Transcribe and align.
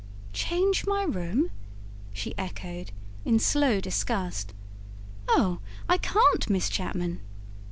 "Change 0.33 0.87
my 0.87 1.03
room?" 1.03 1.51
she 2.11 2.33
echoed, 2.35 2.91
in 3.23 3.37
slow 3.37 3.79
disgust. 3.79 4.51
"Oh, 5.27 5.59
I 5.87 5.99
can't, 5.99 6.49
Miss 6.49 6.69
Chapman!" 6.71 7.19